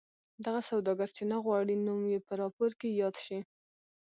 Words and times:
دغه 0.45 0.61
سوداګر 0.69 1.09
چې 1.17 1.23
نه 1.31 1.37
غواړي 1.45 1.75
نوم 1.85 2.01
یې 2.11 2.19
په 2.27 2.33
راپور 2.41 2.71
کې 2.79 2.89
یاد 3.01 3.15
شي. 3.25 3.39